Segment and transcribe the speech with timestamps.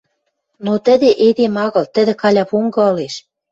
[0.65, 3.15] Но тӹдӹ эдем агыл, тӹдӹ калявонгы ылеш.